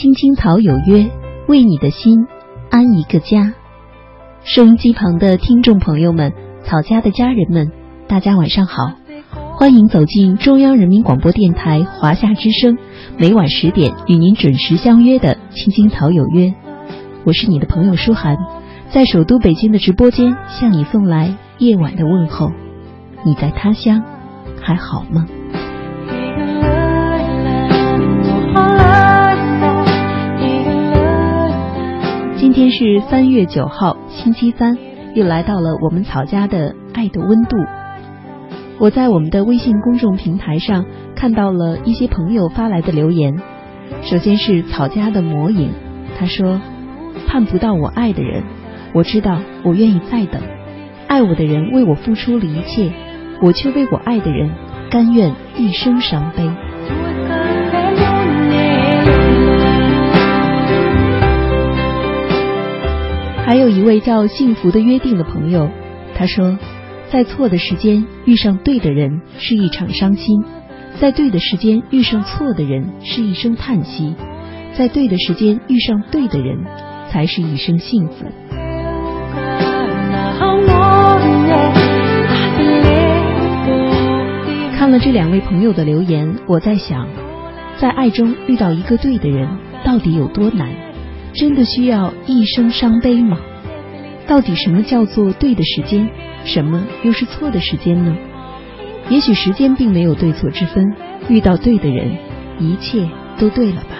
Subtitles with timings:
[0.00, 1.10] 青青草有约，
[1.48, 2.28] 为你的心
[2.70, 3.54] 安一个家。
[4.44, 6.32] 收音机旁的听众朋友们，
[6.62, 7.72] 草家的家人们，
[8.06, 8.92] 大家晚上好，
[9.56, 12.78] 欢迎走进中央人民广播电台华夏之声，
[13.18, 16.54] 每晚十点与您准时相约的青青草有约。
[17.24, 18.36] 我是你的朋友舒涵，
[18.90, 22.52] 在首都北京的直播间向你送来夜晚的问候。
[23.24, 24.04] 你在他乡
[24.62, 25.26] 还好吗？
[32.58, 34.76] 今天是三月九号，星期三，
[35.14, 37.56] 又来到了我们草家的爱的温度。
[38.80, 40.84] 我在我们的微信公众平台上
[41.14, 43.40] 看到了一些朋友发来的留言。
[44.02, 45.70] 首先是草家的魔影，
[46.18, 46.60] 他说
[47.30, 48.42] ：“盼不到我爱的人，
[48.92, 50.42] 我知道我愿意再等。
[51.06, 52.90] 爱我的人为我付出了一切，
[53.40, 54.50] 我却为我爱的人
[54.90, 56.50] 甘愿一生伤悲。”
[63.48, 65.70] 还有一位叫“幸福的约定”的朋友，
[66.14, 66.58] 他说，
[67.10, 70.44] 在错的时间遇上对的人是一场伤心，
[71.00, 74.14] 在对的时间遇上错的人是一声叹息，
[74.76, 76.58] 在对的时间遇上对的人
[77.10, 78.26] 才是一生幸福。
[84.76, 87.08] 看了这两位朋友的留言，我在想，
[87.78, 89.48] 在爱中遇到一个对的人
[89.86, 90.68] 到底有多难？
[91.34, 93.38] 真的需要一生伤悲吗？
[94.28, 96.08] 到底什么叫做对的时间，
[96.44, 98.14] 什么又是错的时间呢？
[99.08, 100.94] 也许时间并没有对错之分，
[101.30, 102.12] 遇到对的人，
[102.60, 103.96] 一切都对了吧？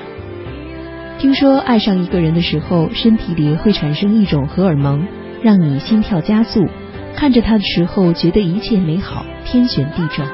[1.19, 5.03] 听说爱上一个人的时候，身体里会产生一种荷尔蒙，
[5.43, 6.69] 让你心跳加速，
[7.17, 10.29] 看着他的时候觉得一切美好，天旋地转。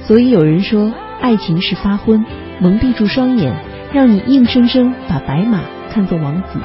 [0.00, 2.24] 所以有人说，爱情是发昏，
[2.60, 3.54] 蒙蔽住双眼，
[3.92, 5.60] 让你硬生生把白马。
[5.90, 6.58] 看作王子，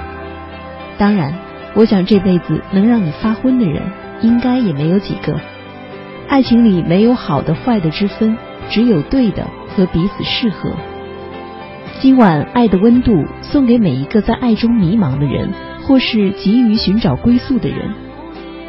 [0.98, 1.32] 当然，
[1.80, 3.82] 我想这辈子能让你发昏的人，
[4.22, 5.40] 应该也没有几个。
[6.28, 8.36] 爱情里没有好的坏的之分，
[8.70, 10.74] 只有对的和彼此适合。
[12.02, 15.52] 今晚爱的温度送给每一个在爱中迷茫的人，
[15.84, 17.94] 或是急于寻找归宿的人。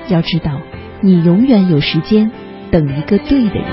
[0.06, 0.60] 要知道，
[1.00, 2.30] 你永远有时间
[2.70, 3.66] 等一个对的人。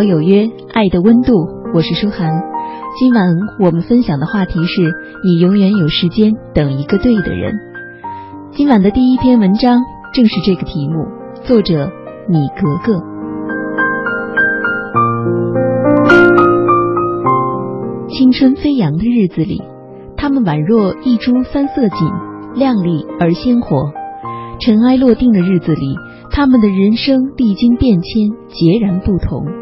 [0.00, 2.42] 草有约，爱的温度，我是舒涵。
[2.98, 4.80] 今晚我们分享的话题是
[5.22, 7.52] 你永远有时间等一个对的人。
[8.50, 9.78] 今晚的第一篇文章
[10.14, 11.06] 正是这个题目，
[11.44, 11.90] 作者
[12.30, 12.98] 米格格。
[18.08, 19.62] 青春飞扬的日子里，
[20.16, 22.10] 他们宛若一株三色堇，
[22.54, 23.92] 亮丽而鲜活；
[24.60, 25.94] 尘埃落定的日子里，
[26.30, 29.59] 他们的人生历经变迁，截然不同。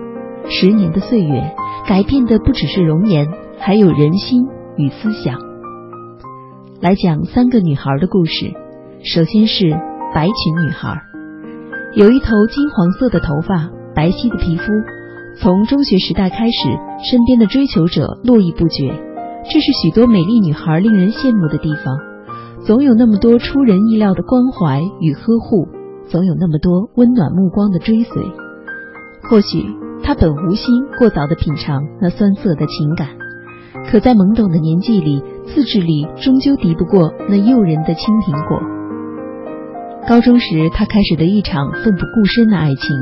[0.51, 1.55] 十年的岁月，
[1.87, 3.29] 改变的不只是容颜，
[3.59, 4.47] 还有人心
[4.79, 5.39] 与思想。
[6.81, 8.55] 来讲三个女孩的故事。
[9.05, 9.71] 首先是
[10.15, 11.03] 白裙女孩，
[11.95, 14.65] 有一头金黄色的头发，白皙的皮肤。
[15.39, 16.69] 从中学时代开始，
[17.11, 18.93] 身边的追求者络绎不绝。
[19.45, 21.99] 这是许多美丽女孩令人羡慕的地方，
[22.65, 25.69] 总有那么多出人意料的关怀与呵护，
[26.09, 28.23] 总有那么多温暖目光的追随。
[29.29, 29.78] 或许。
[30.03, 33.09] 他本无心过早的品尝那酸涩的情感，
[33.91, 38.61] 可在懵懂的年纪里，自制力终究敌不过那诱人的青苹果。
[40.09, 42.97] 高中时，他开始的一场奋不顾身的爱情，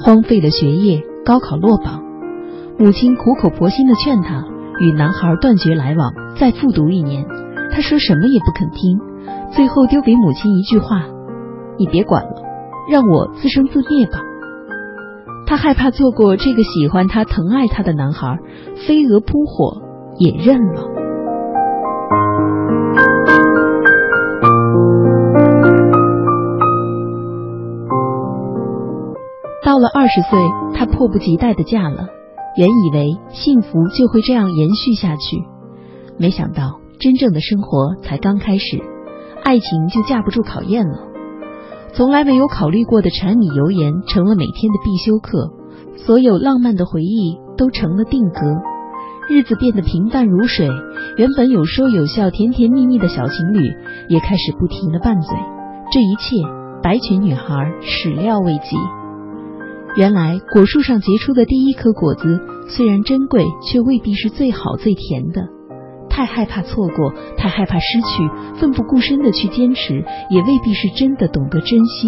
[0.00, 2.00] 荒废了学业，高考落榜，
[2.78, 4.44] 母亲苦口婆心的劝他
[4.78, 7.26] 与男孩断绝来往，再复读一年。
[7.72, 9.00] 他说什么也不肯听，
[9.50, 11.02] 最后丢给母亲一句话
[11.78, 12.42] ：“你别管了，
[12.88, 14.20] 让我自生自灭吧。”
[15.52, 18.38] 他害怕错过这个喜欢他、疼爱他的男孩，
[18.86, 19.82] 飞蛾扑火
[20.16, 20.82] 也认了。
[29.62, 30.38] 到了二十岁，
[30.74, 32.06] 她迫不及待的嫁了，
[32.56, 35.36] 原以为幸福就会这样延续下去，
[36.16, 38.80] 没想到真正的生活才刚开始，
[39.44, 41.11] 爱情就架不住考验了。
[41.94, 45.52] 从来没有考虑过的柴米油盐成了每天的必修课，
[45.96, 48.40] 所有浪漫的回忆都成了定格，
[49.28, 50.66] 日子变得平淡如水。
[51.18, 53.74] 原本有说有笑、甜甜蜜蜜的小情侣，
[54.08, 55.36] 也开始不停的拌嘴。
[55.92, 56.42] 这一切，
[56.82, 58.76] 白裙女孩始料未及。
[59.94, 62.40] 原来果树上结出的第一颗果子，
[62.70, 65.42] 虽然珍贵，却未必是最好最甜的。
[66.12, 72.06] 太害怕错过，太害怕失去，奋不顾身的去坚持，也未必是真的懂得珍惜。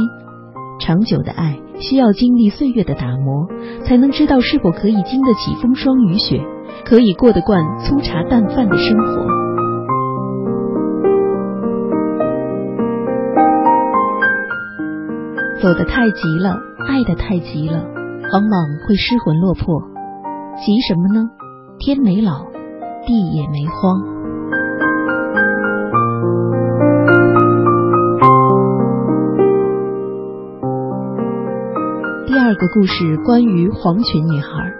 [0.79, 3.49] 长久的爱需要经历岁月的打磨，
[3.85, 6.39] 才能知道是否可以经得起风霜雨雪，
[6.85, 9.25] 可以过得惯粗茶淡饭的生活。
[15.62, 17.83] 走得太急了，爱得太急了，
[18.33, 19.81] 往往会失魂落魄。
[20.56, 21.31] 急什么呢？
[21.79, 22.54] 天没老。
[23.06, 24.01] 地也没荒。
[32.27, 34.73] 第二个故事关于黄裙女孩，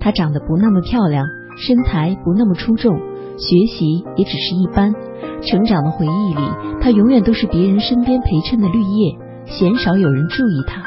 [0.00, 2.96] 她长得不那么漂亮，身材不那么出众，
[3.36, 4.94] 学习也只是一般。
[5.42, 6.40] 成长的回忆里，
[6.80, 10.82] 她永远都是别人身边陪衬的绿叶，鲜少有人注意她。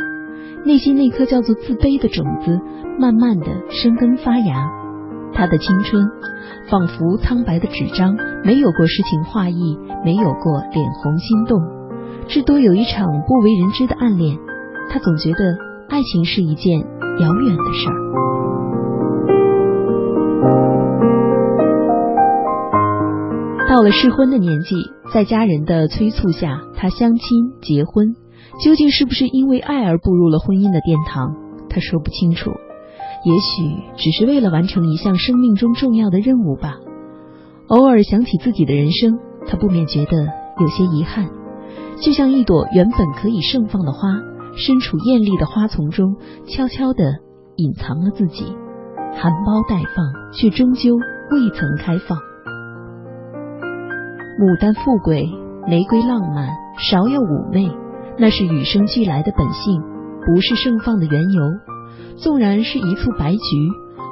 [0.66, 2.60] 内心那颗叫做自卑的种子，
[2.98, 4.72] 慢慢的生根发芽。
[5.38, 6.02] 他的青春
[6.70, 11.62] 仿佛苍白的纸张，没有过诗情画意，没有过脸红心动，
[12.28, 14.38] 至多有一场不为人知的暗恋。
[14.90, 15.58] 他总觉得
[15.90, 17.96] 爱情是一件遥远的事儿。
[23.68, 24.76] 到了适婚的年纪，
[25.14, 28.16] 在家人的催促下，他相亲结婚。
[28.64, 31.36] 究竟是不是因为爱而步入了婚姻的殿堂？
[31.70, 32.52] 他说不清楚。
[33.26, 36.76] 也许只是为了完成一项生命中重要的任务吧。
[37.68, 39.18] 偶尔想起自己的人生，
[39.48, 40.28] 他不免觉得
[40.60, 41.28] 有些遗憾，
[42.00, 44.10] 就像一朵原本可以盛放的花，
[44.56, 47.04] 身处艳丽的花丛中，悄悄地
[47.56, 48.46] 隐藏了自己，
[49.18, 50.94] 含苞待放，却终究
[51.32, 52.20] 未曾开放。
[54.38, 55.28] 牡丹富贵，
[55.68, 57.72] 玫瑰浪漫，芍药妩媚，
[58.20, 59.82] 那是与生俱来的本性，
[60.28, 61.42] 不是盛放的缘由。
[62.18, 63.40] 纵然是一簇白菊，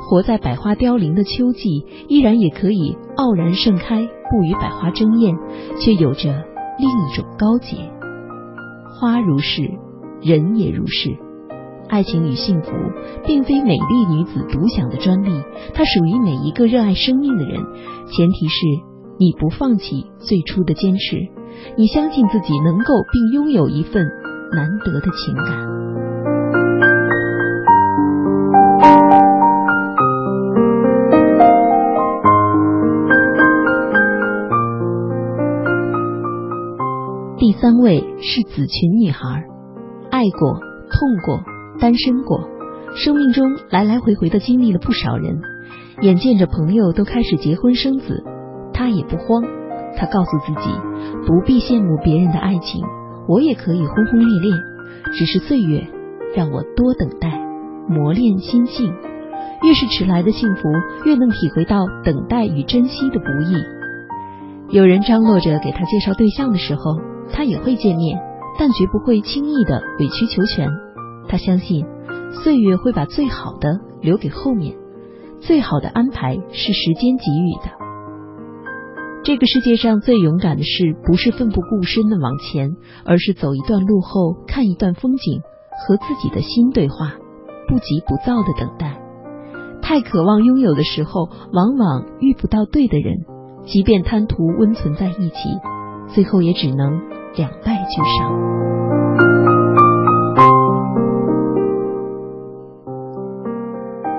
[0.09, 5.35] 活在百花凋零的秋季，依然也可以傲然盛开，不与百花争艳，
[5.79, 6.43] 却有着
[6.79, 7.77] 另一种高洁。
[8.99, 9.61] 花如是，
[10.21, 11.17] 人也如是。
[11.89, 12.71] 爱情与幸福，
[13.25, 15.29] 并非美丽女子独享的专利，
[15.73, 17.61] 它属于每一个热爱生命的人。
[18.07, 18.65] 前提是
[19.19, 21.17] 你不放弃最初的坚持，
[21.77, 24.05] 你相信自己能够并拥有一份
[24.51, 25.92] 难得的情感。
[37.37, 39.45] 第三位是紫裙女孩，
[40.11, 40.53] 爱过、
[40.89, 41.39] 痛过、
[41.79, 42.49] 单身过，
[42.95, 45.41] 生命中来来回回的经历了不少人，
[46.01, 48.23] 眼见着朋友都开始结婚生子，
[48.73, 49.43] 她也不慌。
[49.95, 50.69] 她告诉自己，
[51.27, 52.83] 不必羡慕别人的爱情，
[53.27, 54.51] 我也可以轰轰烈烈，
[55.13, 55.87] 只是岁月
[56.35, 57.42] 让我多等待，
[57.87, 58.93] 磨练心性。
[59.63, 60.69] 越是迟来的幸福，
[61.05, 64.75] 越能体会到等待与珍惜的不易。
[64.75, 66.99] 有人张罗着给他介绍对象的时候。
[67.31, 68.19] 他也会见面，
[68.59, 70.69] 但绝不会轻易的委曲求全。
[71.27, 71.83] 他相信
[72.43, 74.75] 岁月会把最好的留给后面，
[75.39, 77.71] 最好的安排是时间给予的。
[79.23, 82.75] 这个世界上最勇敢的事，不是奋不顾身的往前，
[83.05, 85.41] 而是走一段路后看一段风景，
[85.87, 87.15] 和自己的心对话，
[87.67, 88.99] 不急不躁的等待。
[89.81, 93.25] 太渴望拥有的时候，往往遇不到对的人，
[93.65, 95.35] 即便贪图温存在一起，
[96.07, 97.01] 最后也只能。
[97.35, 98.31] 两败俱伤。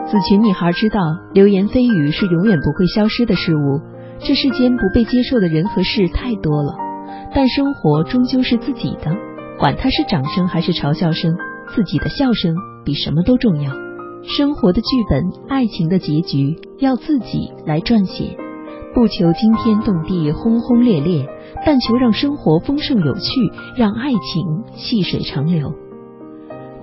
[0.05, 0.99] 紫裙女孩知道
[1.33, 3.81] 流言蜚语是永远不会消失的事物，
[4.19, 6.75] 这世间不被接受的人和事太多了，
[7.33, 9.17] 但生活终究是自己的，
[9.61, 11.37] 管它是掌声还是嘲笑声，
[11.75, 12.55] 自己的笑声
[12.85, 13.73] 比什么都重要。
[14.23, 18.37] 生活的剧本，爱情的结局，要自己来撰写，
[18.95, 21.29] 不求惊天动地、轰轰烈烈。
[21.67, 23.31] 但求让生活丰盛有趣，
[23.77, 25.73] 让爱情细水长流。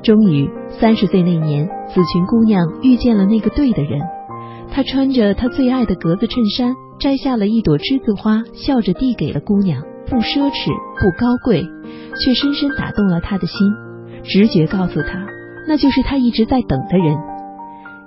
[0.02, 4.00] 终于，三十岁那年，紫裙姑娘遇见了那个对的人。
[4.72, 9.84] 她穿着她最爱的格子衬衫，摘下了一朵栀子花，笑着递给了姑娘。
[10.08, 11.64] 不奢侈，不高贵，
[12.20, 13.58] 却深深打动了她的心。
[14.24, 15.26] 直觉告诉他，
[15.68, 17.18] 那就是他一直在等的人。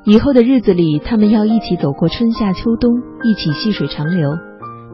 [0.05, 2.93] 以后的日子里，他们要一起走过春夏秋冬，
[3.23, 4.31] 一起细水长流。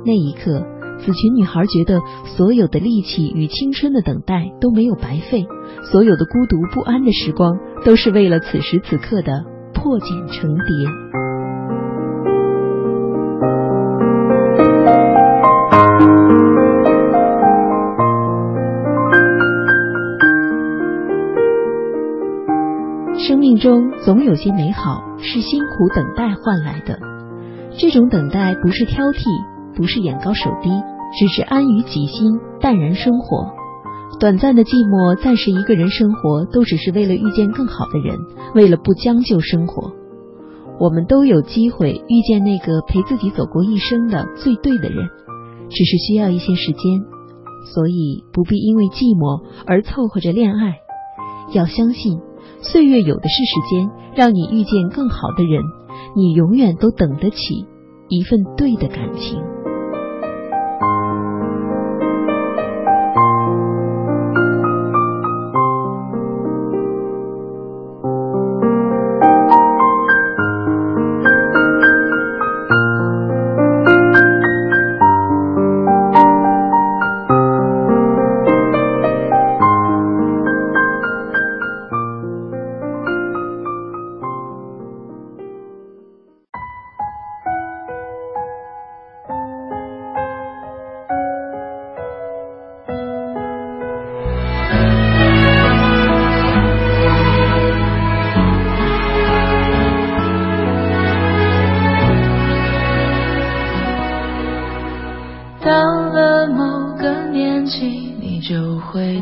[0.06, 0.64] 那一刻，
[0.98, 2.00] 紫裙女孩觉得
[2.36, 5.46] 所有的力气与青春的等待都没有白费，
[5.90, 10.64] 所有的孤独不安的时光都是为了此时此刻的破茧成蝶。
[23.60, 26.98] 中总有些美好是辛苦等待换来的，
[27.76, 29.22] 这种等待不是挑剔，
[29.76, 30.70] 不是眼高手低，
[31.18, 33.52] 只是安于己心，淡然生活。
[34.18, 38.16] 短暂的寂寞，暂时一个人生活，都只是为了遇见更好的人，
[38.54, 39.92] 为了不将就生活。
[40.78, 45.06] 我们都有机会遇见那个陪自己走过一生的最对的人，
[45.68, 47.04] 只是需要一些时间，
[47.74, 50.78] 所以不必因为寂寞而凑合着恋爱，
[51.52, 52.20] 要相信。
[52.62, 55.62] 岁月有的是时间，让你遇见更好的人，
[56.14, 57.66] 你永远都等得起
[58.08, 59.40] 一份对的感情。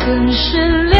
[0.00, 0.99] 更是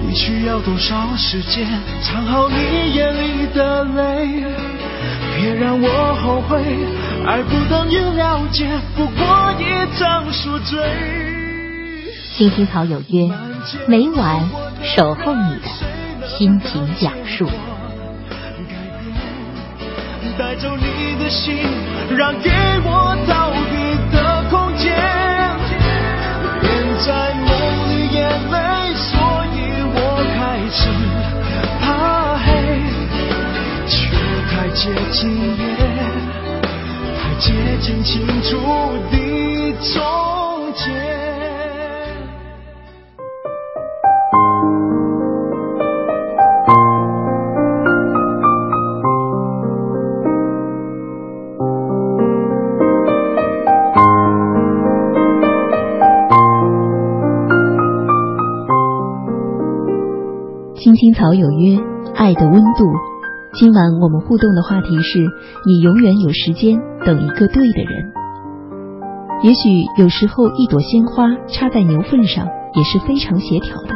[0.00, 1.66] 你需要多少时间
[2.02, 4.44] 藏好你眼里的泪？
[5.36, 6.62] 别让我后悔，
[7.26, 9.64] 爱不等于了解，不过一
[9.98, 10.78] 场宿醉。
[12.36, 13.30] 青青草有约，
[13.86, 14.48] 每晚
[14.82, 15.68] 守候你的
[16.26, 17.48] 心情讲述。
[20.38, 21.56] 带走你的心，
[22.16, 22.50] 让给
[22.84, 24.92] 我逃避的空间。
[30.74, 30.88] 只
[31.82, 32.46] 怕黑，
[33.86, 33.94] 却
[34.50, 35.20] 太接近
[35.58, 35.62] 夜，
[37.20, 38.56] 太接近清楚
[39.10, 39.14] 的
[39.92, 41.21] 终结。
[61.22, 61.78] 青草有约，
[62.16, 62.84] 爱的温度。
[63.52, 65.20] 今晚我们互动的话题是：
[65.64, 68.12] 你永远有时间等一个对的人。
[69.44, 73.94] 也许有时候一朵鲜花插在牛粪上也是非常协调的，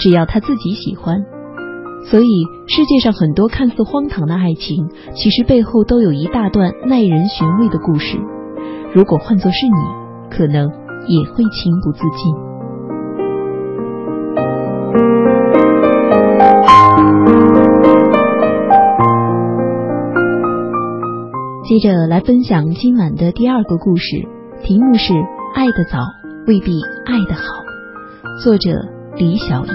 [0.00, 1.22] 只要他自己喜欢。
[2.10, 2.26] 所以
[2.66, 8.18] 世界上很多看似荒唐的爱情，其实背后都有一大段耐人寻味的故事。
[8.92, 10.68] 如果换作是你，可能
[11.06, 12.34] 也会情不自禁。
[21.68, 24.26] 接着来分享今晚的第二个故事，
[24.62, 25.12] 题目是
[25.54, 25.98] “爱得早
[26.46, 27.42] 未必爱得好”，
[28.42, 28.70] 作者
[29.18, 29.68] 李小怡。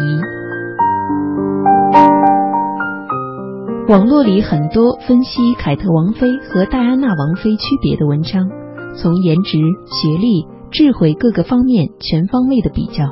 [3.87, 8.49] 网络里很多分析凯特王妃和戴安娜王妃区别的文章，
[8.95, 13.05] 从颜值、学历、智慧各个方面全方位的比较。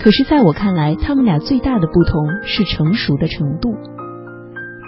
[0.00, 3.76] 可是，在我看来，他们俩最大的不同是成熟的程度。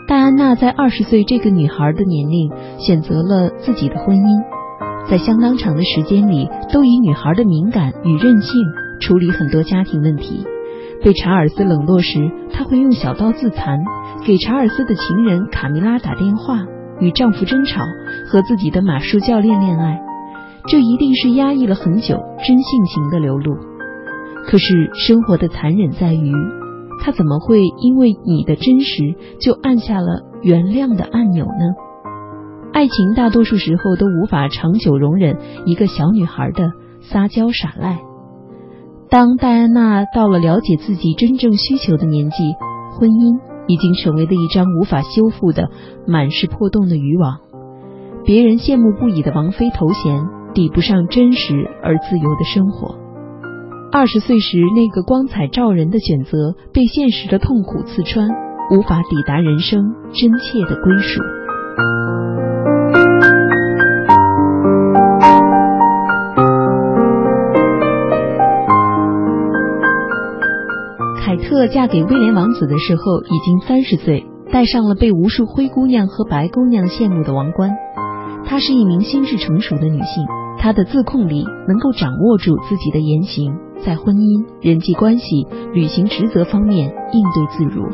[0.08, 4.44] 戴安娜在二十岁这个女孩的年龄选择了自己的婚姻，
[5.10, 8.52] 在相当长的时间里都以女孩的敏感与任性
[9.00, 10.46] 处理很多家庭问题。
[11.02, 13.80] 被查尔斯冷落时，她会用小刀自残；
[14.24, 16.64] 给查尔斯的情人卡米拉打电话，
[17.00, 17.82] 与丈夫争吵，
[18.28, 20.00] 和自己的马术教练恋爱。
[20.68, 23.56] 这一定是压抑了很久真性情的流露。
[24.46, 26.32] 可是生活的残忍在于。
[27.00, 31.74] 他怎么会因为你的真实就按下了原谅的按钮呢？
[32.72, 38.00] 爱情大多数时候都无法长久容忍一个小女孩的撒娇耍赖。
[39.08, 42.36] 当戴安娜到了了解自己真正需求的年纪，
[42.98, 45.70] 婚姻已经成为了一张无法修复的
[46.06, 47.38] 满是破洞的渔网。
[48.24, 53.05] 别人羡慕不已的王妃头衔，抵不上真实而自由的生活。
[53.98, 58.28] 二十岁时，那个光彩照人的选择被现实的痛苦刺穿，
[58.70, 59.80] 无法抵达人生
[60.12, 61.18] 真切的归属。
[71.24, 77.70] 凯特嫁给威廉王子的时候已经三十岁，戴上了被无数灰姑娘和白姑娘羡慕的王冠。
[78.44, 80.26] 她是一名心智成熟的女性，
[80.58, 83.56] 她的自控力能够掌握住自己的言行。
[83.84, 87.88] 在婚姻、人际关系、履行职责方面应对自如，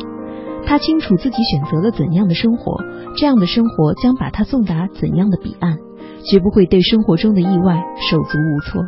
[0.65, 2.81] 他清楚自己选择了怎样的生活，
[3.17, 5.79] 这样的生活将把他送达怎样的彼岸，
[6.25, 8.83] 绝不会对生活中的意外手足无措。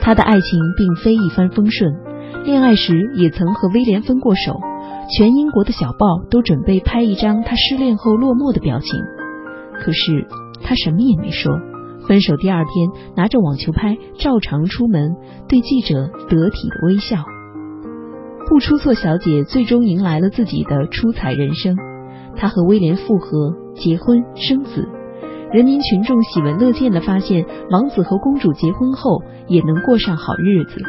[0.00, 1.94] 他的爱情并非一帆风顺，
[2.44, 4.60] 恋爱时也曾和威廉分过手，
[5.16, 9.00] 全英国的小报都准备拍一张他失恋后落寞的表情，
[9.80, 10.26] 可是
[10.62, 11.52] 他什么也没说，
[12.06, 15.16] 分手第二天，拿着网球拍照常出门，
[15.48, 17.24] 对记者得体的微笑。
[18.48, 21.76] 不出错小姐最终迎来了自己的出彩人生，
[22.36, 24.88] 她和威廉复合、结婚、生子。
[25.52, 30.82] 人民群众喜闻乐见的发现，王子和公主结婚后也能过上好日子。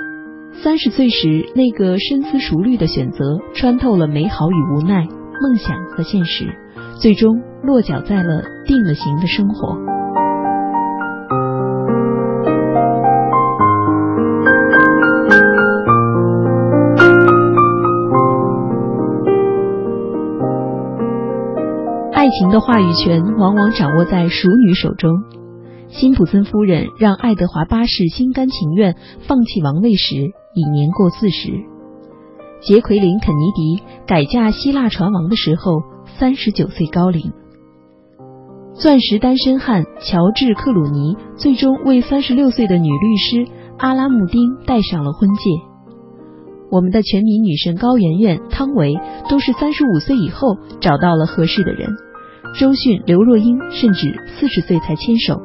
[0.61, 5.07] 三十岁时，那个深思熟虑的选择，穿透了美好与无奈、
[5.41, 6.45] 梦想和现实，
[6.99, 9.92] 最终落脚在了定了型的生活。
[22.23, 25.11] 爱情的话语权往往掌握在熟女手中。
[25.89, 28.95] 辛普森夫人让爱德华八世心甘情愿
[29.27, 30.15] 放弃王位时
[30.55, 31.51] 已年过四十，
[32.61, 35.81] 杰奎琳肯尼迪改嫁希腊船王的时候
[36.17, 37.33] 三十九岁高龄。
[38.73, 45.49] 钻石单身汉乔治克鲁尼最终为三十六岁的女律师阿拉姆丁戴上了婚戒。
[46.71, 48.93] 我们的全民女神高圆圆、汤唯
[49.29, 51.89] 都是三十五岁以后找到了合适的人。
[52.53, 55.41] 周迅、刘若英甚至四十岁才牵手，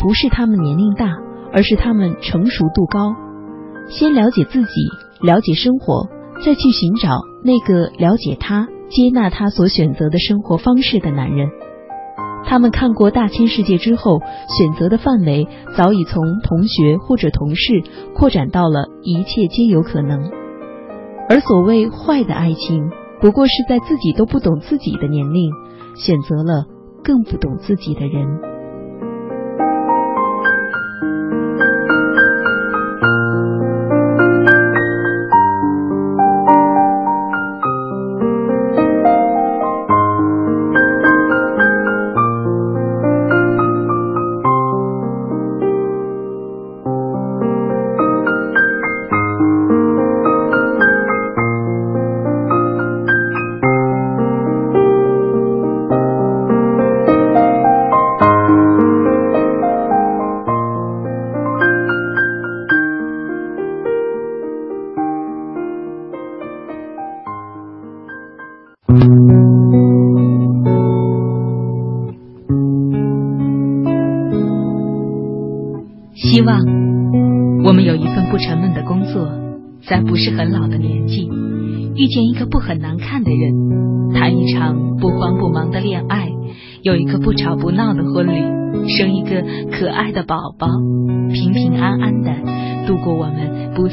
[0.00, 1.18] 不是他们年龄大，
[1.52, 3.14] 而是他们成熟度高。
[3.90, 4.88] 先了解自己，
[5.20, 6.08] 了解生活，
[6.42, 11.50] 再去寻找那个了解他、接纳他所选择的生活方式的男人。
[12.46, 14.20] 他们看过大千世界之后，
[14.56, 17.82] 选择的范围早已从同学或者同事
[18.14, 20.30] 扩展到了一切皆有可能。
[21.28, 22.90] 而所谓坏的爱情，
[23.20, 25.52] 不过是在自己都不懂自己的年龄。
[25.98, 26.64] 选择了
[27.04, 28.47] 更不懂自己的人。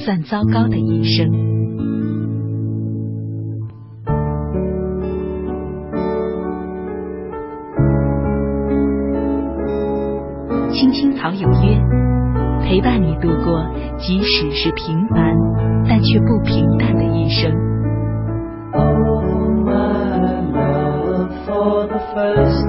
[0.06, 1.32] 算糟糕的一生。
[10.72, 11.82] 青青草有约，
[12.62, 13.66] 陪伴你度过，
[13.98, 15.36] 即使是平凡。
[15.88, 17.52] 但却不平淡的一生。
[21.46, 22.65] for the first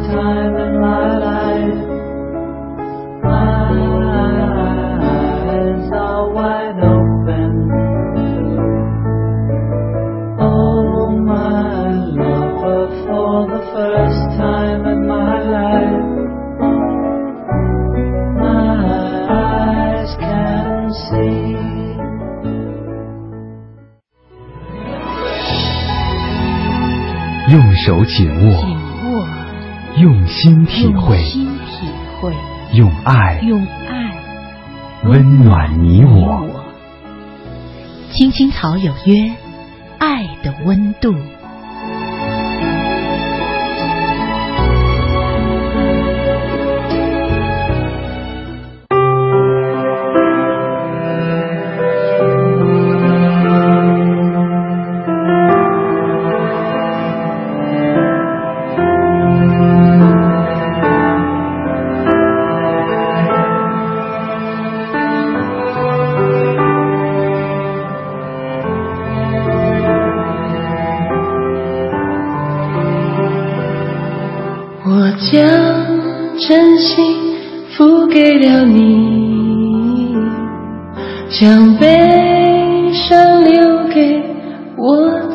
[33.43, 34.13] 用爱
[35.05, 36.45] 温暖你我。
[38.13, 39.31] 青青草有约，
[39.99, 41.15] 爱的温度。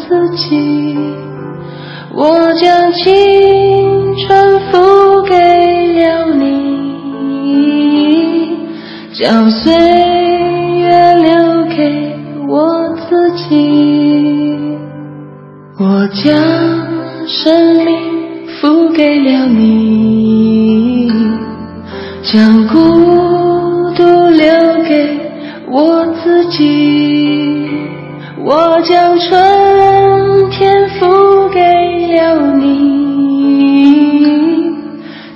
[0.07, 0.97] 自己
[2.13, 5.35] 我将青春付给
[5.93, 6.45] 了你
[9.13, 9.73] 将岁
[10.79, 12.15] 月留给
[12.47, 14.77] 我自己
[15.79, 16.33] 我将
[17.27, 20.11] 生命付给了你。
[22.23, 24.47] 将孤独留
[24.87, 25.19] 给
[25.69, 27.67] 我自己
[28.45, 29.50] 我将春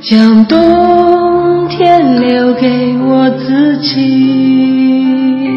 [0.08, 5.50] 将冬天留给我自己。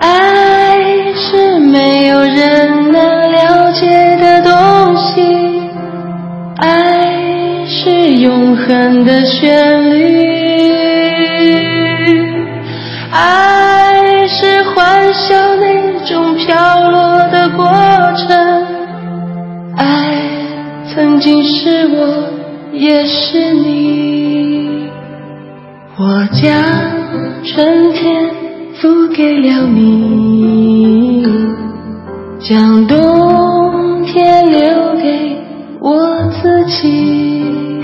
[0.00, 0.78] 爱
[1.14, 5.68] 是没有人能了解的东西，
[6.56, 10.16] 爱是永恒的旋律。
[13.12, 17.66] 爱是欢笑那种飘落的过
[18.26, 18.64] 程，
[19.76, 19.84] 爱
[20.94, 22.24] 曾经是我，
[22.78, 24.88] 也是你。
[25.98, 26.52] 我将
[27.44, 28.30] 春天
[28.74, 31.24] 付给了你，
[32.38, 35.36] 将冬天留给
[35.80, 37.82] 我自己。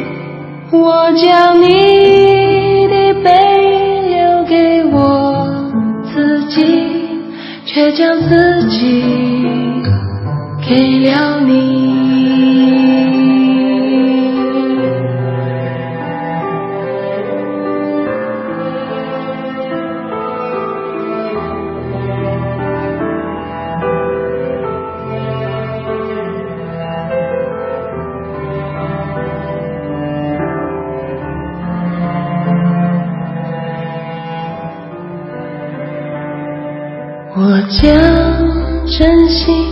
[0.70, 4.22] 我将你的背影留。
[4.52, 5.46] 给我
[6.12, 6.60] 自己，
[7.64, 9.02] 却将自己
[10.68, 11.71] 给了你。
[39.32, 39.71] 真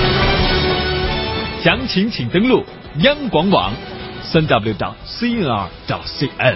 [1.63, 2.65] 详情请登录。
[3.01, 3.71] 央广网，
[4.23, 6.55] 三 w 到 cnr 到 cn。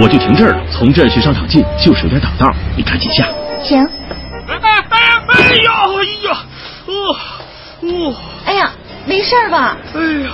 [0.00, 3.28] 我就停这儿了，从这儿去商场近，就是有点挡道，你赶紧下。
[3.62, 3.78] 行。
[4.48, 5.22] 哎哎哎呀！
[5.28, 5.54] 哎
[6.24, 6.36] 呀！
[6.86, 6.92] 哦
[7.82, 8.14] 哦！
[8.44, 8.72] 哎呀，
[9.06, 9.76] 没事吧？
[9.94, 10.30] 哎呀，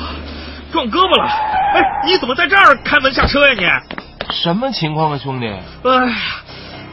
[0.72, 1.28] 撞胳膊了！
[1.74, 3.82] 哎，你怎么在这儿开门下车呀？
[4.26, 5.46] 你什么情况啊，兄弟？
[5.46, 6.16] 哎呀，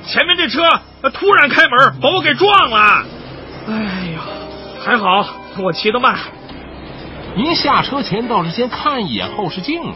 [0.06, 0.62] 前面这车
[1.14, 3.04] 突然开门，把我给撞了。
[3.68, 3.74] 哎
[4.14, 4.22] 呀，
[4.84, 5.26] 还好
[5.58, 6.16] 我骑得慢。
[7.36, 9.96] 您下车前倒是先看一眼后视镜啊。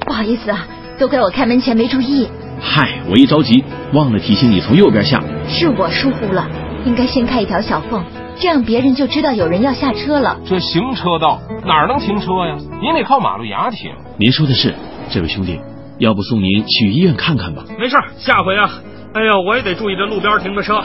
[0.00, 0.66] 不好意思啊，
[0.98, 2.28] 都怪我开门前没注意。
[2.60, 5.20] 嗨，我一着急忘了提醒你从右边下。
[5.48, 6.46] 是我疏忽了，
[6.84, 8.04] 应该先开一条小缝，
[8.38, 10.38] 这样别人就知道有人要下车了。
[10.46, 12.56] 这行车道哪能停车呀？
[12.82, 13.90] 您得靠马路牙停。
[14.18, 14.74] 您说的是，
[15.10, 15.58] 这位兄弟，
[15.98, 17.64] 要不送您去医院看看吧？
[17.78, 18.70] 没事，下回啊，
[19.14, 20.82] 哎呀，我也得注意这路边停的车。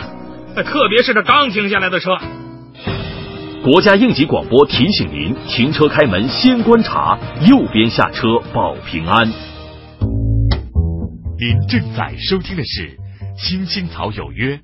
[0.56, 2.18] 特别是这刚停下来的车，
[3.64, 7.18] 国家应急广播提醒您：停车开门先观察，
[7.48, 9.28] 右边下车保平安。
[11.40, 12.90] 您正在收听的是
[13.38, 14.60] 《青青草有约》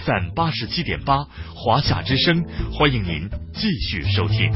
[0.00, 4.52] FM 八十七点八，华夏之声，欢迎您继续收听。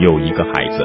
[0.00, 0.84] 有一个孩子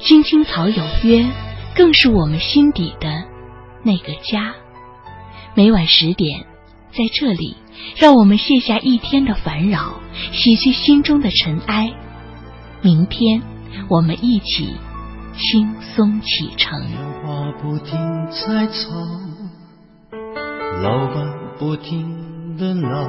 [0.00, 1.26] 青青草有约，
[1.74, 3.24] 更是我们心底的
[3.82, 4.54] 那个家。
[5.54, 6.46] 每晚十点。
[6.94, 7.56] 在这里，
[7.96, 9.94] 让我们卸下一天的烦扰，
[10.30, 11.90] 洗去心中的尘埃。
[12.82, 13.40] 明天，
[13.88, 14.68] 我们一起
[15.34, 16.82] 轻松启程。
[17.24, 18.90] 话不停在吵，
[20.82, 23.08] 老板不停的闹，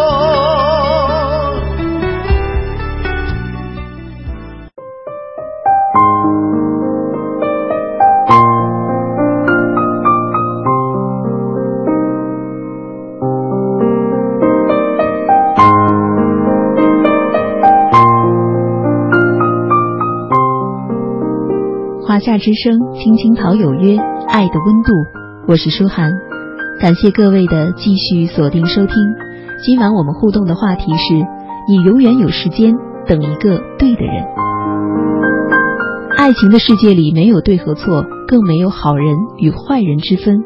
[22.23, 24.93] 夏之声，青青草有约，爱的温度。
[25.47, 26.11] 我是舒涵，
[26.79, 28.95] 感谢各位的继续锁定收听。
[29.65, 31.15] 今晚我们互动的话题是：
[31.67, 32.75] 你永远有时间
[33.07, 34.23] 等一个对的人。
[36.15, 40.43] 爱情的世界里没有对和错，更没有好人与坏人之分。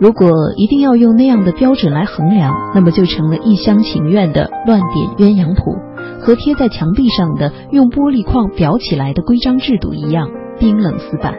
[0.00, 5.76] 如果一定要用那样的标准来衡量，那么就成了一厢情愿的乱点鸳鸯谱，
[6.22, 10.30] 和贴在墙壁上的用玻璃框裱起来的规章制度一样。
[10.58, 11.34] 冰冷死板，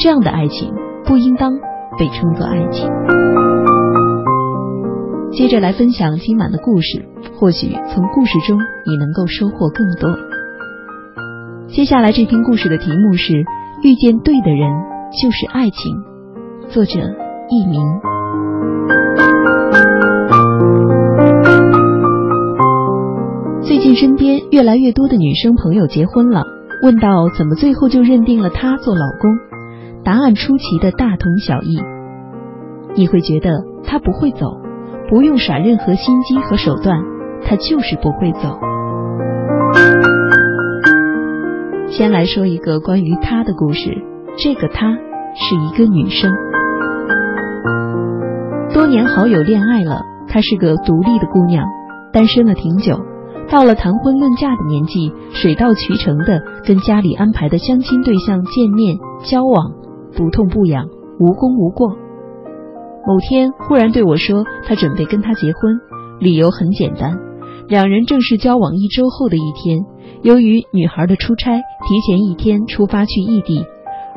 [0.00, 0.72] 这样的爱情
[1.04, 1.52] 不应当
[1.98, 2.90] 被称作爱情。
[5.32, 7.04] 接着来分享今晚的故事，
[7.38, 10.10] 或许从故事中你能够收获更多。
[11.68, 13.32] 接下来这篇故事的题目是
[13.82, 14.70] 《遇见对的人
[15.22, 15.96] 就是爱情》，
[16.68, 16.98] 作者
[17.48, 17.80] 佚名。
[23.62, 26.57] 最近身边越来越多的女生朋友结婚了。
[26.82, 29.36] 问到怎么最后就认定了他做老公？
[30.04, 31.82] 答案出奇的大同小异。
[32.94, 34.60] 你会觉得他不会走，
[35.08, 37.02] 不用耍任何心机和手段，
[37.42, 38.58] 他就是不会走。
[41.90, 43.90] 先来说一个关于他的故事。
[44.36, 44.92] 这个他
[45.34, 46.32] 是一个女生，
[48.72, 51.66] 多年好友恋爱了，她是个独立的姑娘，
[52.12, 53.00] 单身了挺久。
[53.50, 59.72] 到了谈婚论嫁的年纪，水到渠成的跟家里安排的相亲对象见面交往，
[60.14, 60.86] 不痛不痒，
[61.18, 61.88] 无功无过。
[63.06, 65.80] 某天忽然对我说，他准备跟他结婚，
[66.20, 67.18] 理由很简单，
[67.68, 69.86] 两人正式交往一周后的一天，
[70.22, 73.64] 由于女孩的出差提前一天出发去异地，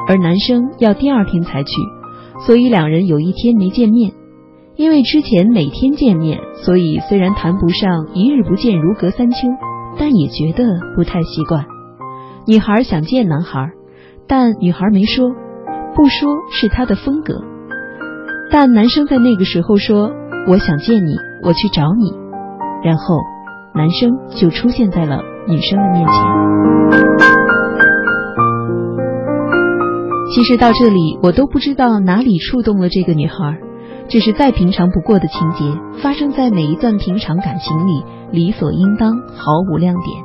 [0.09, 1.71] 而男生要第二天才去，
[2.45, 4.11] 所以两人有一天没见面。
[4.77, 9.35] 因为之前每天见面，所以虽然谈不上一日不见如隔三秋，
[9.99, 10.63] 但也觉得
[10.95, 11.65] 不太习惯。
[12.47, 13.71] 女孩想见男孩，
[14.27, 15.29] 但女孩没说，
[15.95, 17.43] 不说是她的风格。
[18.49, 20.11] 但男生在那个时候说
[20.49, 22.11] ：“我想见你，我去找你。”
[22.83, 23.19] 然后
[23.75, 26.15] 男生就出现在了女生的面前。
[30.33, 33.59] 其实到这里，我都不知道哪里触动了这个女孩。
[34.11, 38.03] 这是再平常不过的情节，发生在每一段平常感情里，
[38.33, 40.21] 理所应当，毫无亮点。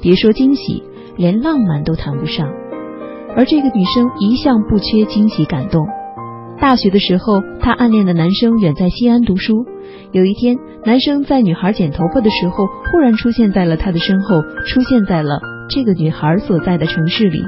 [0.00, 0.84] 别说惊喜，
[1.16, 2.48] 连浪漫都谈不上。
[3.34, 5.84] 而这个女生一向不缺惊喜感动。
[6.60, 9.66] 大学的时候，她暗恋的男生远在西安读书。
[10.12, 17.42] 有一天，男生在女孩剪头发的时候，忽然出现在了她的身后，出现在了这个女孩所在的城市里。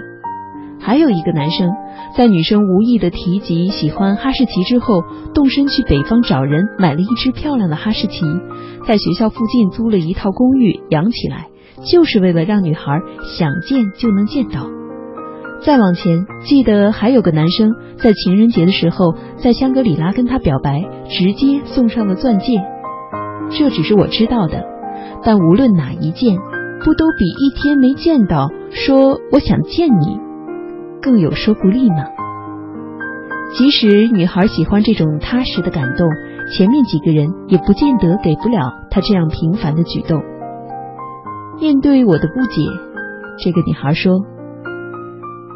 [0.80, 1.70] 还有一个男生，
[2.16, 5.02] 在女生无意的提及喜欢哈士奇之后，
[5.34, 8.24] 动身去北方找人买了一只漂亮的哈士奇，
[8.86, 11.48] 在学校附近租了一套公寓养起来，
[11.90, 13.00] 就是为了让女孩
[13.38, 14.68] 想见就能见到。
[15.64, 22.62] 再往前，记得还有个男生在情人节的时候，在香格里拉跟她表白，直接送上了钻戒。
[23.50, 24.64] 这只是我知道的，
[25.24, 26.36] 但无论哪一件，
[26.84, 30.20] 不都比一天没见到说我想见你
[31.06, 32.04] 更有说服力吗？
[33.56, 36.04] 即使女孩喜欢这种踏实的感动，
[36.52, 40.20] 前面几个人也不见得给不了她这样平凡的举动。
[41.60, 42.60] 面对我的不解，
[43.38, 44.14] 这个女孩说。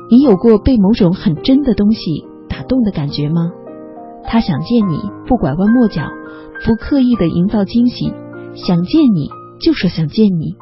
[0.08, 3.50] 你有过被某种很真的东西打动的感觉吗？
[4.26, 6.02] 他想见你，不拐弯抹角，
[6.64, 8.14] 不刻意的营造惊喜，
[8.54, 9.30] 想见你
[9.60, 10.54] 就说想见你，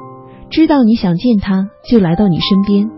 [0.49, 2.89] 知道你想见他，就来到你身边。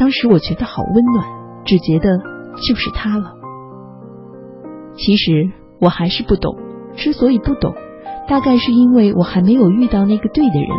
[0.00, 1.26] 当时我觉得好温暖，
[1.66, 2.16] 只觉得
[2.66, 3.34] 就是他了。
[4.96, 6.56] 其实我还是不懂，
[6.96, 7.74] 之所以不懂，
[8.26, 10.70] 大概是因为我还没有遇到那个对的人，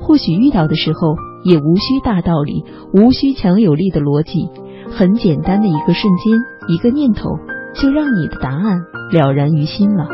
[0.00, 1.16] 或许遇到的时候。
[1.42, 4.50] 也无需大道理，无需强有力的逻辑，
[4.92, 7.30] 很简单的一个瞬间，一个念头，
[7.74, 10.06] 就让你的答案了然于心了，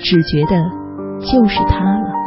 [0.00, 0.68] 只觉得
[1.20, 2.17] 就是他了。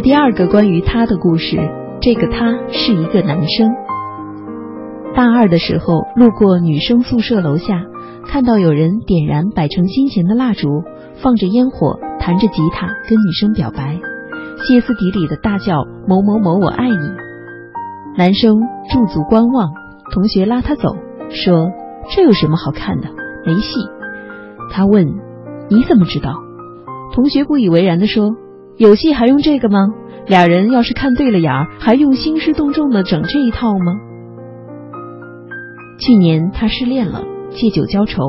[0.00, 1.56] 第二个关于他的故事，
[2.00, 3.70] 这个他是一个男生。
[5.14, 7.84] 大二的时候，路过女生宿舍楼下，
[8.26, 10.68] 看到有人点燃摆成心形的蜡烛，
[11.20, 13.98] 放着烟火，弹着吉他，跟女生表白，
[14.62, 17.10] 歇斯底里的大叫“某某某，我爱你”。
[18.16, 18.54] 男生
[18.90, 19.70] 驻足观望，
[20.12, 20.94] 同学拉他走，
[21.30, 21.70] 说
[22.14, 23.08] ：“这有什么好看的？
[23.44, 23.88] 没戏。”
[24.70, 25.06] 他问
[25.70, 26.34] ：“你怎么知道？”
[27.14, 28.36] 同学不以为然的说。
[28.78, 29.88] 有戏还用这个吗？
[30.28, 33.96] 俩人要是看对了眼儿，还用兴师动众的整这一套吗？
[35.98, 38.22] 去年他失恋了，借酒浇愁，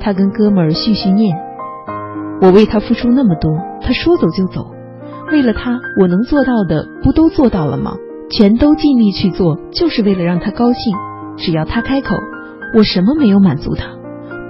[0.00, 1.36] 他跟哥们儿叙叙念。
[2.40, 4.72] 我为他付出那么多，他说走就走，
[5.30, 7.94] 为了他，我能做到的不都做到了吗？
[8.28, 10.96] 全都尽力去做，就是为了让他高兴。
[11.36, 12.16] 只要他开口，
[12.76, 14.01] 我什么没有满足他。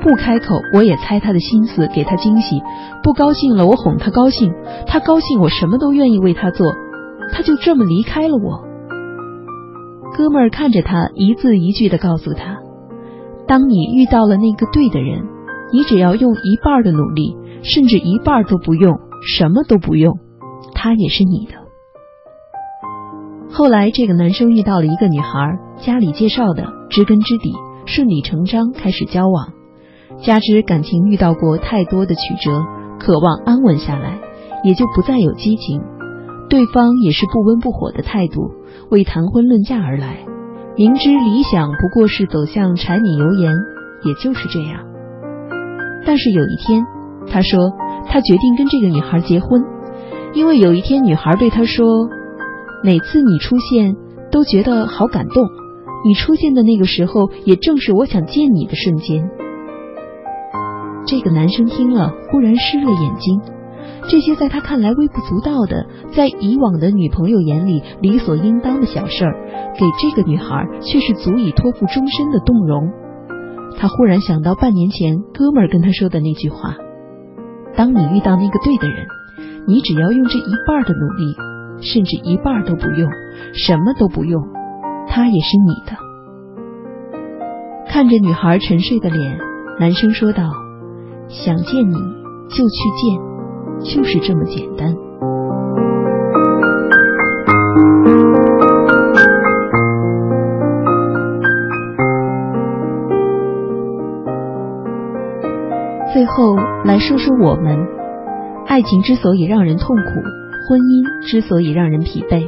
[0.03, 2.61] 不开口，我也猜他的心思，给他惊喜。
[3.05, 4.53] 不高兴了，我哄他高兴。
[4.87, 6.75] 他高兴，我什么都愿意为他做。
[7.33, 8.65] 他就这么离开了我。
[10.17, 12.59] 哥们儿看着他，一字一句的告诉他：
[13.47, 15.23] 当你遇到了那个对的人，
[15.73, 18.99] 你只要用一半的努力，甚至一半都不用，
[19.37, 20.19] 什么都不用，
[20.75, 21.53] 他也是你的。
[23.53, 27.55] 后来，这个男生遇到了一个女孩，家里介绍的，知根知底，
[27.87, 29.62] 顺理成章开始交往。
[30.25, 32.63] 加之感情遇到过太多的曲折，
[32.99, 34.21] 渴望安稳下来，
[34.63, 35.83] 也就不再有激情。
[36.49, 38.51] 对方也是不温不火的态度，
[38.91, 40.19] 为谈婚论嫁而来。
[40.77, 43.53] 明知理想不过是走向柴米油盐，
[44.05, 44.81] 也就是这样。
[46.07, 46.85] 但是有一天，
[47.27, 47.73] 他说
[48.09, 49.65] 他决定跟这个女孩结婚，
[50.35, 52.09] 因为有一天女孩对他说
[52.85, 53.97] ：“每次你出现
[54.31, 55.43] 都觉得好感动，
[56.07, 59.29] 你出现的那个时候，也正是我想见你的瞬间。”
[61.07, 63.41] 这个男生听了，忽然湿了眼睛。
[64.09, 69.35] 这些在他看来微不足道的，在以往的女朋友眼里理所应当的小事儿，
[69.79, 72.91] 给这个女孩却是足以托付终身的动容。
[73.79, 76.75] 他忽然想到半年前哥们儿跟他说的那句话
[77.77, 79.07] ：“当你遇到那个对的人，
[79.67, 81.35] 你只要用这一半的努力，
[81.81, 83.11] 甚至一半都不用，
[83.55, 84.43] 什么都不用，
[85.09, 85.97] 他也是你的。”
[87.89, 89.39] 看着女孩沉睡的脸，
[89.79, 90.62] 男生说道。
[91.33, 91.95] 想见你
[92.49, 93.19] 就去见，
[93.97, 94.95] 就是这么简单。
[106.13, 106.55] 最后
[106.85, 107.89] 来说说我们，
[108.67, 110.03] 爱情之所以让人痛苦，
[110.69, 112.47] 婚姻之所以让人疲惫，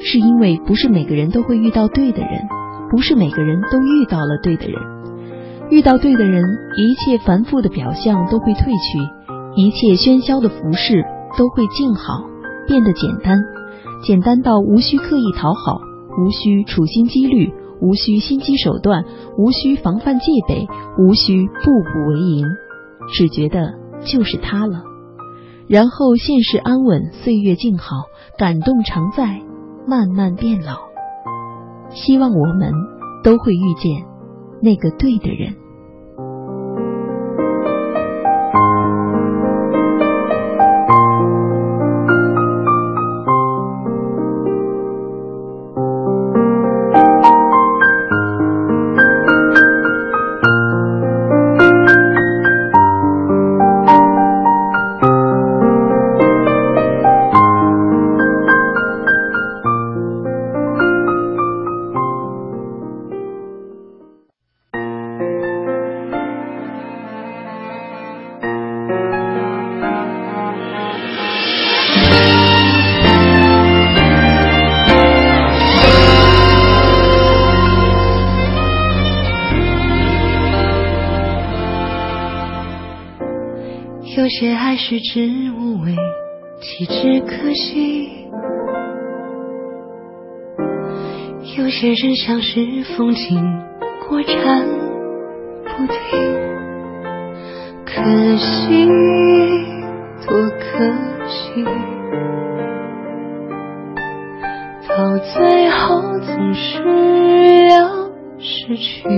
[0.00, 2.30] 是因为不是每个人都会遇到对的人，
[2.90, 4.99] 不是每个人都遇到了对的人。
[5.70, 6.44] 遇到对的人，
[6.76, 8.98] 一切繁复的表象都会褪去，
[9.54, 11.04] 一切喧嚣的服饰
[11.38, 12.24] 都会静好，
[12.66, 13.38] 变得简单，
[14.02, 15.80] 简单到无需刻意讨好，
[16.18, 19.04] 无需处心积虑，无需心机手段，
[19.38, 20.66] 无需防范戒备，
[20.98, 22.48] 无需步步为营，
[23.14, 24.82] 只觉得就是他了。
[25.68, 28.06] 然后现实安稳，岁月静好，
[28.36, 29.40] 感动常在，
[29.86, 30.78] 慢慢变老。
[31.90, 32.72] 希望我们
[33.22, 34.04] 都会遇见
[34.60, 35.54] 那个对的人。
[92.30, 92.60] 像是
[92.96, 93.42] 风景，
[94.08, 94.64] 过站
[95.64, 95.98] 不停。
[97.84, 97.92] 可
[98.36, 98.86] 惜，
[100.24, 100.62] 多可
[101.26, 101.64] 惜，
[104.88, 106.78] 到最后总是
[107.68, 107.74] 要
[108.38, 109.08] 失去。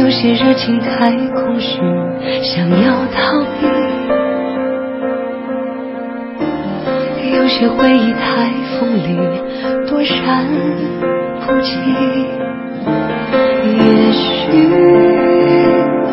[0.00, 1.78] 有些热情太空虚，
[2.42, 3.68] 想要逃避；
[7.38, 9.16] 有些回忆太锋利，
[9.86, 10.44] 躲闪
[11.46, 11.70] 不及。
[13.64, 13.78] 也
[14.12, 14.26] 许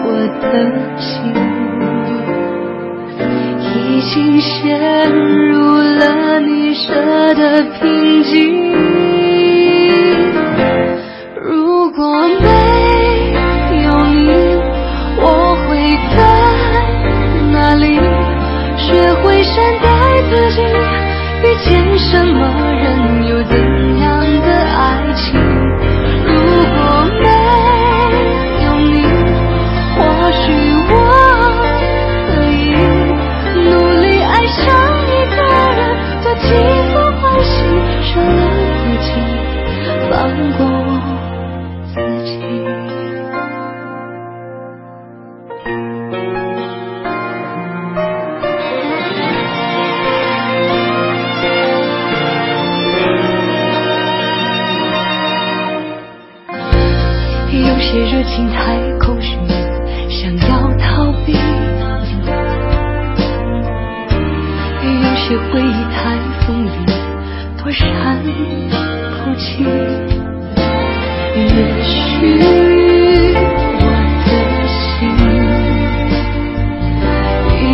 [0.06, 0.08] 我
[0.40, 0.46] 的
[1.00, 1.15] 心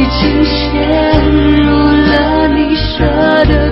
[0.02, 3.06] 已经陷入了你设
[3.46, 3.72] 的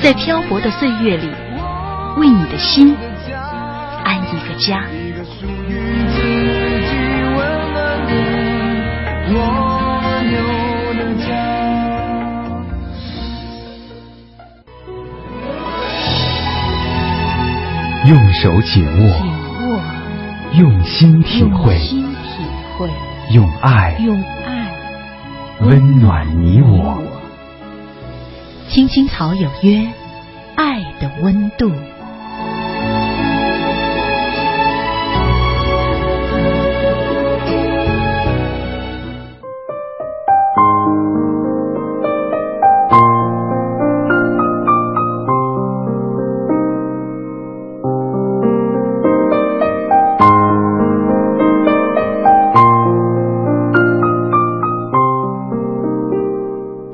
[0.00, 1.28] 在漂泊的岁月里，
[2.16, 2.96] 为你的心
[4.04, 4.84] 安一个家。
[18.06, 19.20] 用手紧握，
[20.54, 21.76] 用心体会，
[23.32, 23.96] 用爱
[25.60, 27.07] 温暖你我。
[28.70, 29.92] 青青草有约，
[30.54, 31.72] 爱的温度。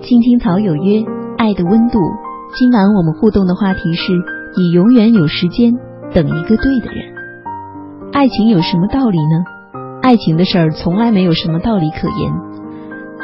[0.00, 1.13] 青青草有约。
[1.45, 1.99] 爱的温度。
[2.55, 4.12] 今晚我们互动的话题是：
[4.57, 5.74] 你永远有时间
[6.14, 7.05] 等一个对的人。
[8.14, 9.45] 爱情有什么道理呢？
[10.01, 12.32] 爱情的事儿从来没有什么道理可言。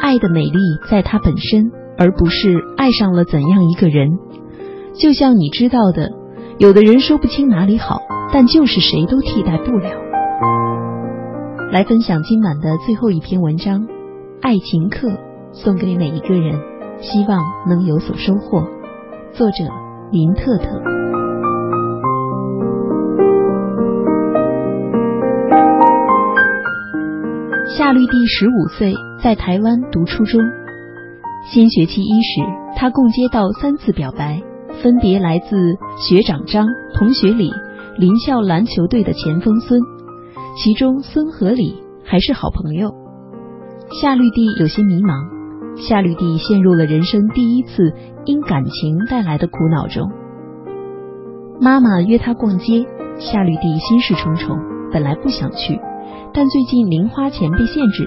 [0.02, 0.58] 爱的美丽
[0.90, 4.10] 在它本身，而不是爱上了怎样一个人。
[4.92, 6.10] 就像你知道的，
[6.58, 8.00] 有的人说不清哪里好，
[8.34, 9.88] 但就是谁都替代不了。
[11.72, 13.80] 来分享今晚的最后一篇文章，
[14.42, 15.08] 《爱情课》，
[15.52, 16.69] 送给每一个人。
[17.00, 18.62] 希望能有所收获。
[19.32, 19.64] 作者
[20.12, 20.82] 林特特。
[27.74, 30.40] 夏绿蒂十五岁，在台湾读初中。
[31.50, 32.42] 新学期伊始，
[32.76, 34.42] 他共接到三次表白，
[34.82, 35.56] 分别来自
[35.96, 36.66] 学长张、
[36.98, 37.50] 同学李、
[37.96, 39.80] 林校篮球队的前锋孙。
[40.54, 42.92] 其中孙和李还是好朋友。
[44.02, 45.39] 夏绿蒂有些迷茫。
[45.88, 47.92] 夏绿蒂陷入了人生第一次
[48.24, 50.10] 因感情带来的苦恼中。
[51.60, 52.86] 妈妈约她逛街，
[53.18, 54.58] 夏绿蒂心事重重，
[54.92, 55.80] 本来不想去，
[56.32, 58.06] 但最近零花钱被限制，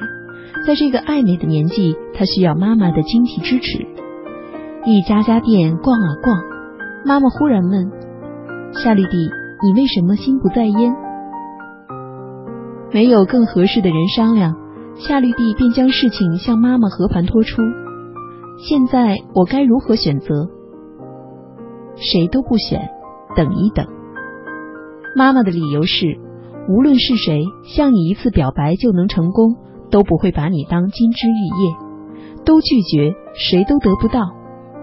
[0.65, 3.85] 在这个爱美的年纪，她需要妈妈的经济支持。
[4.85, 6.41] 一家家店逛啊逛，
[7.05, 7.91] 妈妈忽然问
[8.73, 9.29] 夏绿蒂
[9.63, 10.95] ：“你为什么心不在焉？”
[12.93, 14.62] 没有更合适的人商量。
[14.95, 17.61] 夏绿蒂便将事情向妈妈和盘托出。
[18.57, 20.47] 现在我该如何选择？
[21.95, 22.89] 谁都不选，
[23.35, 23.85] 等一等。
[25.15, 26.19] 妈妈的理由是，
[26.69, 29.57] 无论是谁向你一次表白就能成功，
[29.91, 34.21] 都不会把你当金枝玉叶，都拒绝，谁都得不到。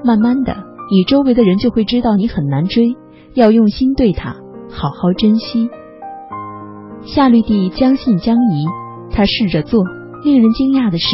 [0.04, 0.56] 慢慢的，
[0.90, 2.96] 你周围的人就会知道你很难追，
[3.34, 4.36] 要用心对他，
[4.68, 5.70] 好好珍惜。
[7.02, 8.66] 夏绿蒂将信将疑，
[9.10, 9.82] 她试着做。
[10.24, 11.06] 令人惊讶的是，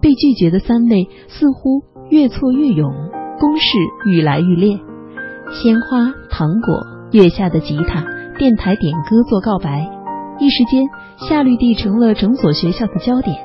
[0.00, 2.90] 被拒绝的三位似乎越挫越勇，
[3.40, 3.62] 攻势
[4.06, 4.78] 愈来愈烈。
[5.50, 8.04] 鲜花、糖果、月下的吉他、
[8.38, 9.90] 电台点歌做告白，
[10.38, 10.84] 一时间，
[11.28, 13.36] 夏绿蒂成了整所学校的焦点。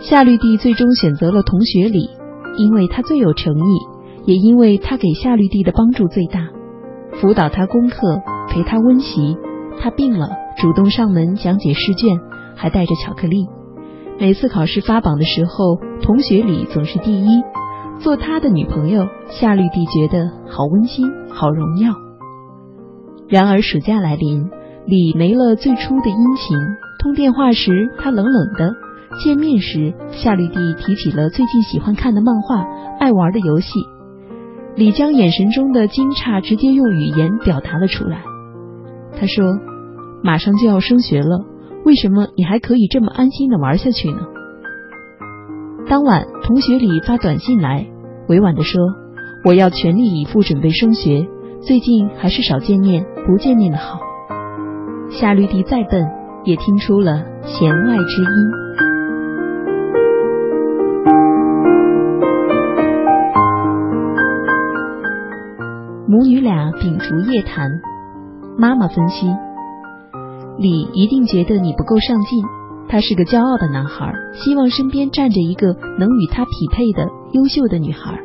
[0.00, 2.08] 夏绿蒂最终选择了同学李，
[2.56, 3.78] 因为他最有诚意，
[4.24, 6.48] 也因为他给夏绿蒂的帮助最大，
[7.20, 9.36] 辅导他功课，陪他温习。
[9.80, 12.18] 他病了，主动上门讲解试卷，
[12.56, 13.46] 还带着巧克力。
[14.20, 17.42] 每次考试发榜的时候，同学里总是第一。
[18.00, 21.92] 做他的女朋友，夏绿蒂觉得好温馨，好荣耀。
[23.28, 24.50] 然而暑假来临，
[24.86, 26.58] 李没了最初的殷勤。
[27.00, 28.70] 通电话时，他冷冷的；
[29.22, 32.66] 见面时，夏绿蒂提起了最近喜欢看的漫画、
[32.98, 33.70] 爱玩的游戏。
[34.74, 38.22] 李将眼神中的惊诧直接用语言表达了出来。
[39.12, 39.44] 他说
[40.24, 41.44] ：“马上就要升学了。”
[41.84, 44.20] 为什么你还可以这么安心的玩下去呢？
[45.88, 47.86] 当晚，同学里发短信来，
[48.28, 48.82] 委婉的说
[49.44, 51.26] ：“我要全力以赴准备升学，
[51.62, 54.00] 最近还是少见面，不见面的好。
[55.10, 56.06] 夏绿蒂再笨，
[56.44, 58.28] 也听出了弦外之音。
[66.06, 67.70] 母女俩秉烛夜谈，
[68.58, 69.26] 妈妈分析：
[70.58, 72.42] 李一定觉得你不够上进，
[72.88, 78.18] 他是个骄傲的男孩，希望身边站着一个能与他匹配的优秀的女孩。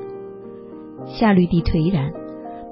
[1.05, 2.11] 夏绿蒂颓然，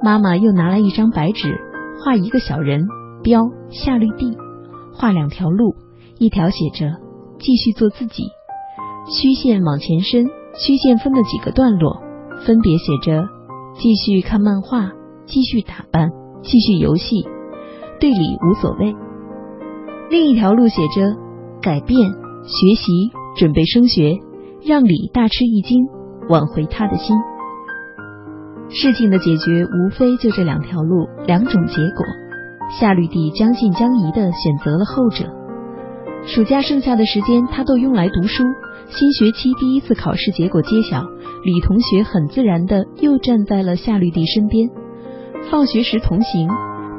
[0.01, 1.59] 妈妈又拿来一张白纸，
[2.03, 2.87] 画一个小人，
[3.21, 4.35] 标夏绿蒂，
[4.93, 5.75] 画两条路，
[6.17, 6.95] 一条写着
[7.37, 8.23] “继续做自己”，
[9.05, 12.01] 虚线往前伸，虚线分了几个段落，
[12.45, 13.27] 分别写着
[13.77, 14.91] “继续看漫画，
[15.27, 16.09] 继续打扮，
[16.41, 17.27] 继续游戏，
[17.99, 18.95] 对李无所谓”。
[20.11, 21.15] 另一条路写着
[21.63, 21.97] “改变，
[22.43, 24.17] 学习，准备升学”，
[24.61, 25.87] 让李大吃一惊，
[26.27, 27.15] 挽回他的心。
[28.67, 32.05] 事情的解决无非就这两条路，两种结果。
[32.77, 35.23] 夏绿蒂将信将疑的选择了后者。
[36.25, 38.43] 暑假剩下的时间，他都用来读书。
[38.89, 41.05] 新学期第一次考试结果揭晓，
[41.45, 44.69] 李同学很自然的又站在了夏绿蒂身边。
[45.49, 46.49] 放学时同行，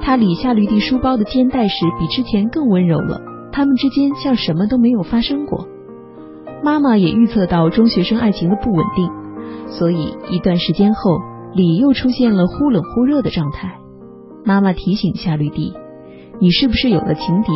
[0.02, 3.20] 他理夏绿蒂书包的肩带时，比之前更温柔了。
[3.52, 5.68] 他们之间像什么都没有发生过。
[6.62, 9.08] 妈妈也预测到中学生爱情的不稳定，
[9.68, 11.20] 所以一段时间后。
[11.54, 13.76] 李又出现了忽冷忽热的状态，
[14.42, 15.74] 妈妈提醒夏绿蒂
[16.40, 17.52] ：“你是不是有了情敌？”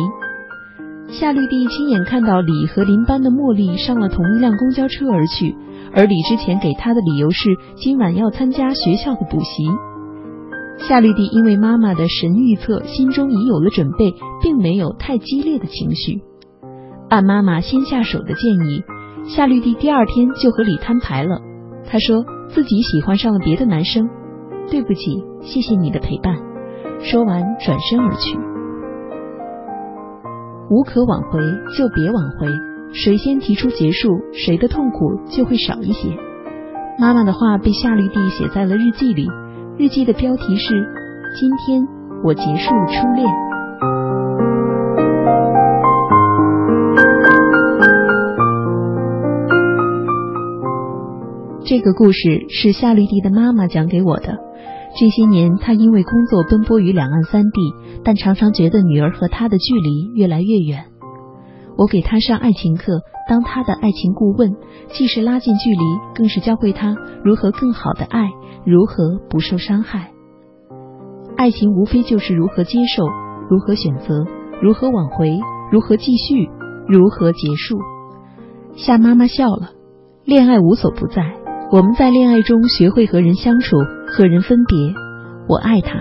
[1.09, 5.55] 夏绿蒂亲眼看到李和邻班的茉莉上了同一辆公交车而去，
[5.95, 9.67] 而李之前给她的理由是今晚要参加学校的补习。
[10.77, 16.21] 夏绿蒂因为妈妈的神预测，心中已有了准备，并没有太激烈的情绪。
[17.09, 18.83] 按妈妈先下手的建议，
[19.25, 21.39] 夏绿蒂第二天就和李摊牌了。
[21.85, 22.25] 她说。
[22.49, 24.07] 自己喜欢上了别的男生，
[24.71, 26.33] 对不起，谢谢你的陪伴。
[27.01, 28.37] 说完，转身而去。
[30.69, 31.41] 无可挽回，
[31.77, 32.47] 就别挽回。
[32.93, 36.07] 谁先提出结束，谁的痛苦就会少一些。
[36.97, 39.27] 妈妈的话被夏绿蒂写在了日记里，
[39.79, 40.73] 日记的标题是：
[41.39, 41.87] 今天
[42.23, 43.27] 我结束了初恋。
[51.63, 54.39] 这个故事是夏绿蒂的妈妈讲给我的。
[54.99, 57.61] 这些年，她因为工作奔波于两岸三地，
[58.03, 60.85] 但常常觉得女儿和她的距离越来越远。
[61.77, 64.55] 我给她上爱情课，当她的爱情顾问，
[64.87, 65.83] 既是拉近距离，
[66.15, 68.31] 更是教会她如何更好的爱，
[68.69, 70.11] 如何不受伤害。
[71.37, 73.05] 爱情无非就是如何接受，
[73.49, 74.25] 如何选择，
[74.61, 75.39] 如何挽回，
[75.71, 76.49] 如何继续，
[76.89, 77.77] 如何结束。
[78.75, 79.69] 夏妈妈笑了，
[80.25, 81.23] 恋爱无所不在。
[81.71, 84.77] 我们在恋爱中学会和人相处，和人分别。
[85.47, 85.93] 我爱他，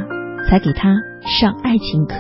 [0.49, 0.89] 才给他
[1.21, 2.17] 上爱情课。